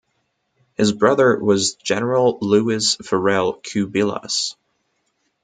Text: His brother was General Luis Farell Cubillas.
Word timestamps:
His 0.73 0.93
brother 0.93 1.37
was 1.37 1.75
General 1.75 2.39
Luis 2.41 2.95
Farell 3.03 3.61
Cubillas. 3.61 4.55